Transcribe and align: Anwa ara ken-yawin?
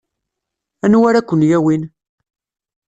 Anwa 0.85 1.05
ara 1.09 1.27
ken-yawin? 1.27 1.81